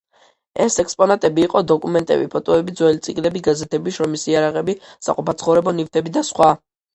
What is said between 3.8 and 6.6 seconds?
შრომის იარაღები, საყოფაცხოვრებო ნივთები და სხვა.